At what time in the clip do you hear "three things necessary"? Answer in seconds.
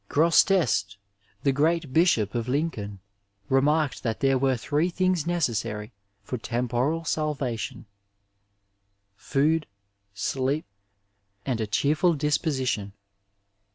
4.57-5.91